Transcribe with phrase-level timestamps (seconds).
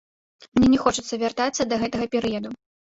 [0.59, 2.49] Мне не хочацца вяртацца да гэтага перыяду.